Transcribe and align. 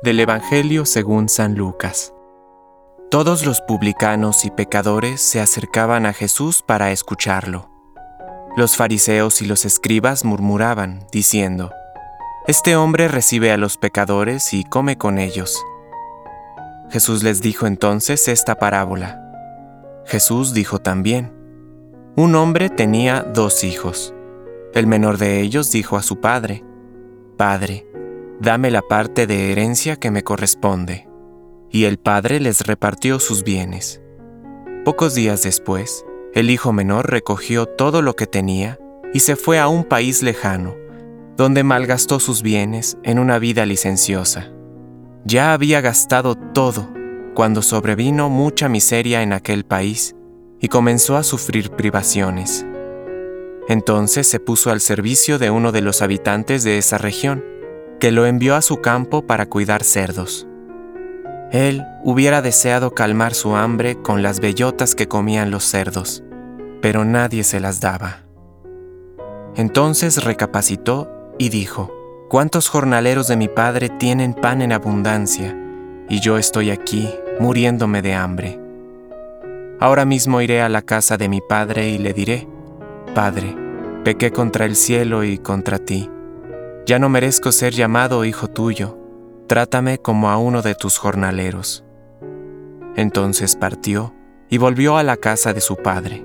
Del 0.00 0.18
Evangelio 0.18 0.84
según 0.84 1.28
San 1.28 1.54
Lucas. 1.54 2.12
Todos 3.10 3.46
los 3.46 3.60
publicanos 3.60 4.44
y 4.44 4.50
pecadores 4.50 5.20
se 5.20 5.40
acercaban 5.40 6.06
a 6.06 6.12
Jesús 6.12 6.64
para 6.66 6.90
escucharlo. 6.90 7.70
Los 8.56 8.76
fariseos 8.76 9.42
y 9.42 9.46
los 9.46 9.64
escribas 9.64 10.24
murmuraban, 10.24 11.06
diciendo, 11.12 11.70
Este 12.48 12.74
hombre 12.74 13.06
recibe 13.06 13.52
a 13.52 13.56
los 13.56 13.76
pecadores 13.76 14.52
y 14.54 14.64
come 14.64 14.98
con 14.98 15.18
ellos. 15.18 15.62
Jesús 16.90 17.22
les 17.22 17.40
dijo 17.40 17.66
entonces 17.66 18.26
esta 18.26 18.56
parábola. 18.56 19.20
Jesús 20.04 20.52
dijo 20.52 20.80
también, 20.80 21.32
Un 22.16 22.34
hombre 22.34 22.70
tenía 22.70 23.22
dos 23.22 23.62
hijos. 23.62 24.12
El 24.74 24.88
menor 24.88 25.18
de 25.18 25.40
ellos 25.40 25.70
dijo 25.70 25.96
a 25.96 26.02
su 26.02 26.20
padre, 26.20 26.64
Padre, 27.36 27.86
dame 28.42 28.72
la 28.72 28.82
parte 28.82 29.28
de 29.28 29.52
herencia 29.52 29.94
que 29.94 30.10
me 30.10 30.24
corresponde. 30.24 31.08
Y 31.70 31.84
el 31.84 31.98
padre 31.98 32.40
les 32.40 32.66
repartió 32.66 33.20
sus 33.20 33.44
bienes. 33.44 34.02
Pocos 34.84 35.14
días 35.14 35.44
después, 35.44 36.04
el 36.34 36.50
hijo 36.50 36.72
menor 36.72 37.08
recogió 37.08 37.66
todo 37.66 38.02
lo 38.02 38.16
que 38.16 38.26
tenía 38.26 38.80
y 39.14 39.20
se 39.20 39.36
fue 39.36 39.60
a 39.60 39.68
un 39.68 39.84
país 39.84 40.24
lejano, 40.24 40.74
donde 41.36 41.62
malgastó 41.62 42.18
sus 42.18 42.42
bienes 42.42 42.98
en 43.04 43.20
una 43.20 43.38
vida 43.38 43.64
licenciosa. 43.64 44.50
Ya 45.24 45.52
había 45.52 45.80
gastado 45.80 46.34
todo 46.34 46.90
cuando 47.34 47.62
sobrevino 47.62 48.28
mucha 48.28 48.68
miseria 48.68 49.22
en 49.22 49.32
aquel 49.32 49.64
país 49.64 50.16
y 50.60 50.66
comenzó 50.66 51.16
a 51.16 51.22
sufrir 51.22 51.70
privaciones. 51.70 52.66
Entonces 53.68 54.26
se 54.26 54.40
puso 54.40 54.72
al 54.72 54.80
servicio 54.80 55.38
de 55.38 55.50
uno 55.50 55.70
de 55.70 55.80
los 55.80 56.02
habitantes 56.02 56.64
de 56.64 56.78
esa 56.78 56.98
región, 56.98 57.52
que 58.02 58.10
lo 58.10 58.26
envió 58.26 58.56
a 58.56 58.62
su 58.62 58.80
campo 58.80 59.28
para 59.28 59.46
cuidar 59.46 59.84
cerdos. 59.84 60.44
Él 61.52 61.84
hubiera 62.02 62.42
deseado 62.42 62.94
calmar 62.94 63.32
su 63.32 63.54
hambre 63.54 63.94
con 63.94 64.24
las 64.24 64.40
bellotas 64.40 64.96
que 64.96 65.06
comían 65.06 65.52
los 65.52 65.62
cerdos, 65.62 66.24
pero 66.80 67.04
nadie 67.04 67.44
se 67.44 67.60
las 67.60 67.80
daba. 67.80 68.24
Entonces 69.54 70.24
recapacitó 70.24 71.12
y 71.38 71.50
dijo, 71.50 71.94
¿Cuántos 72.28 72.68
jornaleros 72.68 73.28
de 73.28 73.36
mi 73.36 73.46
padre 73.46 73.88
tienen 73.88 74.34
pan 74.34 74.62
en 74.62 74.72
abundancia, 74.72 75.56
y 76.08 76.18
yo 76.18 76.38
estoy 76.38 76.72
aquí, 76.72 77.08
muriéndome 77.38 78.02
de 78.02 78.14
hambre? 78.14 78.58
Ahora 79.78 80.04
mismo 80.04 80.40
iré 80.40 80.60
a 80.60 80.68
la 80.68 80.82
casa 80.82 81.16
de 81.16 81.28
mi 81.28 81.40
padre 81.40 81.90
y 81.90 81.98
le 81.98 82.12
diré, 82.12 82.48
Padre, 83.14 83.54
pequé 84.02 84.32
contra 84.32 84.64
el 84.64 84.74
cielo 84.74 85.22
y 85.22 85.38
contra 85.38 85.78
ti. 85.78 86.10
Ya 86.92 86.98
no 86.98 87.08
merezco 87.08 87.52
ser 87.52 87.72
llamado 87.72 88.26
hijo 88.26 88.48
tuyo, 88.48 88.98
trátame 89.46 89.96
como 89.96 90.28
a 90.28 90.36
uno 90.36 90.60
de 90.60 90.74
tus 90.74 90.98
jornaleros. 90.98 91.86
Entonces 92.96 93.56
partió 93.56 94.12
y 94.50 94.58
volvió 94.58 94.98
a 94.98 95.02
la 95.02 95.16
casa 95.16 95.54
de 95.54 95.62
su 95.62 95.76
padre. 95.76 96.22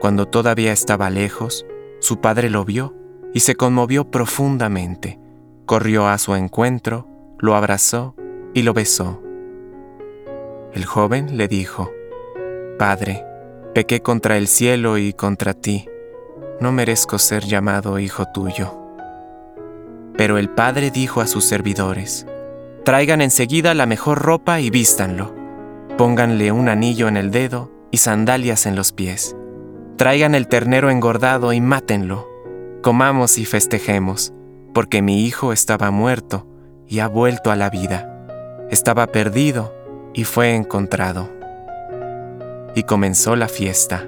Cuando 0.00 0.24
todavía 0.24 0.72
estaba 0.72 1.10
lejos, 1.10 1.66
su 2.00 2.18
padre 2.18 2.48
lo 2.48 2.64
vio 2.64 2.94
y 3.34 3.40
se 3.40 3.56
conmovió 3.56 4.10
profundamente. 4.10 5.20
Corrió 5.66 6.08
a 6.08 6.16
su 6.16 6.34
encuentro, 6.34 7.06
lo 7.38 7.54
abrazó 7.54 8.14
y 8.54 8.62
lo 8.62 8.72
besó. 8.72 9.22
El 10.72 10.86
joven 10.86 11.36
le 11.36 11.46
dijo, 11.46 11.92
Padre, 12.78 13.22
pequé 13.74 14.00
contra 14.00 14.38
el 14.38 14.48
cielo 14.48 14.96
y 14.96 15.12
contra 15.12 15.52
ti, 15.52 15.86
no 16.58 16.72
merezco 16.72 17.18
ser 17.18 17.44
llamado 17.44 17.98
hijo 17.98 18.24
tuyo. 18.32 18.87
Pero 20.18 20.36
el 20.36 20.50
padre 20.50 20.90
dijo 20.90 21.22
a 21.22 21.26
sus 21.26 21.46
servidores, 21.46 22.26
Traigan 22.84 23.22
enseguida 23.22 23.72
la 23.72 23.86
mejor 23.86 24.18
ropa 24.18 24.60
y 24.60 24.68
vístanlo. 24.68 25.34
Pónganle 25.96 26.52
un 26.52 26.68
anillo 26.68 27.08
en 27.08 27.16
el 27.16 27.30
dedo 27.30 27.72
y 27.90 27.96
sandalias 27.96 28.66
en 28.66 28.76
los 28.76 28.92
pies. 28.92 29.34
Traigan 29.96 30.34
el 30.34 30.46
ternero 30.46 30.90
engordado 30.90 31.54
y 31.54 31.62
mátenlo. 31.62 32.28
Comamos 32.82 33.38
y 33.38 33.46
festejemos, 33.46 34.34
porque 34.74 35.00
mi 35.00 35.24
hijo 35.24 35.54
estaba 35.54 35.90
muerto 35.90 36.46
y 36.86 36.98
ha 36.98 37.08
vuelto 37.08 37.50
a 37.50 37.56
la 37.56 37.70
vida. 37.70 38.26
Estaba 38.70 39.06
perdido 39.06 39.74
y 40.12 40.24
fue 40.24 40.54
encontrado 40.54 41.38
y 42.78 42.84
comenzó 42.84 43.34
la 43.34 43.48
fiesta. 43.48 44.06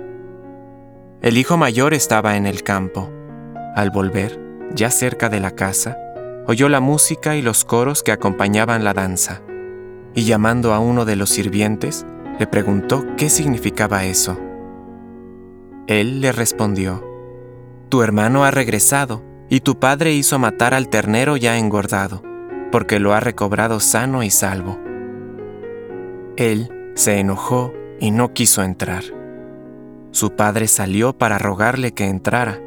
El 1.23 1.37
hijo 1.39 1.57
mayor 1.57 1.93
estaba 1.93 2.37
en 2.37 2.47
el 2.47 2.63
campo. 2.63 3.11
Al 3.75 3.91
volver, 3.91 4.39
ya 4.75 4.91
cerca 4.91 5.29
de 5.29 5.41
la 5.41 5.51
casa, 5.51 5.99
oyó 6.47 6.69
la 6.69 6.81
música 6.81 7.37
y 7.37 7.43
los 7.43 7.65
coros 7.65 8.03
que 8.03 8.13
acompañaban 8.13 8.85
la 8.85 8.95
danza, 8.95 9.43
y 10.15 10.25
llamando 10.25 10.75
a 10.75 10.79
uno 10.79 11.05
de 11.05 11.17
los 11.17 11.31
sirvientes, 11.31 12.07
le 12.39 12.47
preguntó 12.47 13.05
qué 13.17 13.31
significaba 13.31 14.05
eso. 14.05 14.39
Él 15.87 16.21
le 16.21 16.33
respondió, 16.33 17.05
Tu 17.89 18.03
hermano 18.03 18.45
ha 18.45 18.51
regresado, 18.51 19.23
y 19.49 19.61
tu 19.61 19.79
padre 19.79 20.13
hizo 20.13 20.39
matar 20.39 20.75
al 20.75 20.89
ternero 20.89 21.37
ya 21.37 21.59
engordado, 21.59 22.23
porque 22.71 23.01
lo 23.01 23.13
ha 23.13 23.21
recobrado 23.21 23.81
sano 23.81 24.23
y 24.23 24.31
salvo. 24.31 24.79
Él 26.37 26.93
se 26.95 27.19
enojó 27.19 27.73
y 27.99 28.13
no 28.13 28.33
quiso 28.33 28.63
entrar. 28.63 29.03
Su 30.13 30.37
padre 30.37 30.69
salió 30.69 31.13
para 31.13 31.39
rogarle 31.39 31.93
que 31.93 32.07
entrara, 32.07 32.61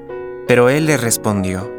pero 0.48 0.70
él 0.70 0.86
le 0.86 0.98
respondió, 0.98 1.72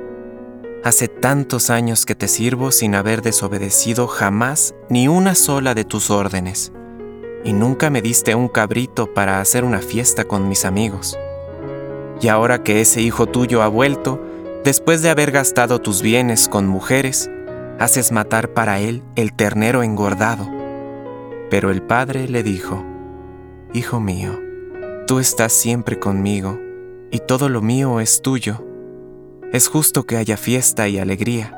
Hace 0.84 1.09
tantos 1.09 1.71
años 1.71 2.05
que 2.05 2.15
te 2.15 2.28
sirvo 2.28 2.71
sin 2.71 2.95
haber 2.95 3.22
desobedecido 3.22 4.06
jamás 4.06 4.75
ni 4.91 5.09
una 5.09 5.34
sola 5.34 5.75
de 5.75 5.84
tus 5.84 6.11
órdenes, 6.11 6.72
y 7.43 7.55
nunca 7.55 7.89
me 7.89 8.03
diste 8.03 8.34
un 8.34 8.49
cabrito 8.49 9.15
para 9.15 9.41
hacer 9.41 9.65
una 9.65 9.78
fiesta 9.78 10.25
con 10.25 10.47
mis 10.47 10.67
amigos. 10.67 11.19
Y 12.21 12.28
ahora 12.28 12.62
que 12.62 12.83
ese 12.83 13.00
hijo 13.00 13.25
tuyo 13.25 13.62
ha 13.62 13.69
vuelto, 13.69 14.21
después 14.62 15.00
de 15.00 15.09
haber 15.09 15.31
gastado 15.31 15.81
tus 15.81 16.03
bienes 16.03 16.50
con 16.50 16.67
mujeres, 16.67 17.31
haces 17.78 18.12
matar 18.12 18.53
para 18.53 18.78
él 18.78 19.03
el 19.17 19.33
ternero 19.33 19.83
engordado. 19.83 20.47
Pero 21.49 21.71
el 21.71 21.81
padre 21.81 22.28
le 22.28 22.43
dijo, 22.43 22.84
Hijo 23.73 24.00
mío, 24.00 24.39
tú 25.06 25.19
estás 25.19 25.55
siempre 25.55 25.99
conmigo, 25.99 26.61
y 27.11 27.21
todo 27.21 27.49
lo 27.49 27.62
mío 27.62 28.00
es 28.00 28.21
tuyo. 28.21 28.74
Es 29.54 29.69
justo 29.69 30.03
que 30.03 30.16
haya 30.16 30.37
fiesta 30.37 30.88
y 30.88 30.98
alegría, 30.98 31.56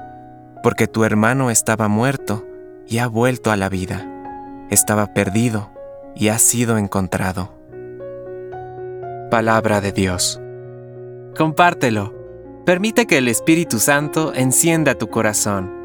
porque 0.63 0.87
tu 0.87 1.05
hermano 1.05 1.51
estaba 1.51 1.89
muerto 1.89 2.47
y 2.87 2.99
ha 2.99 3.07
vuelto 3.07 3.51
a 3.51 3.57
la 3.57 3.71
vida, 3.71 4.07
estaba 4.69 5.15
perdido 5.15 5.71
y 6.15 6.29
ha 6.29 6.39
sido 6.39 6.77
encontrado. 6.77 7.55
Palabra 9.31 9.81
de 9.81 9.93
Dios. 9.93 10.39
Compártelo. 11.39 12.13
Permite 12.67 13.07
que 13.07 13.17
el 13.17 13.29
Espíritu 13.29 13.79
Santo 13.79 14.35
encienda 14.35 14.95
tu 14.97 15.09
corazón 15.09 15.76